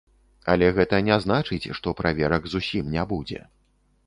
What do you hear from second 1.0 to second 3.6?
не значыць, што праверак зусім не будзе.